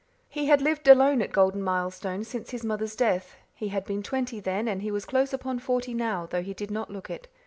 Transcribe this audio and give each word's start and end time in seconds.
He 0.29 0.47
had 0.47 0.63
lived 0.63 0.87
alone 0.87 1.21
at 1.21 1.31
Golden 1.31 1.61
Milestone 1.61 2.23
since 2.23 2.49
his 2.49 2.63
mother's 2.65 2.95
death; 2.95 3.35
he 3.53 3.67
had 3.67 3.85
been 3.85 4.01
twenty 4.01 4.39
then 4.39 4.67
and 4.67 4.81
he 4.81 4.89
was 4.89 5.05
close 5.05 5.31
upon 5.31 5.59
forty 5.59 5.93
now, 5.93 6.25
though 6.25 6.41
he 6.41 6.55
did 6.55 6.71
not 6.71 6.89
look 6.89 7.11
it. 7.11 7.27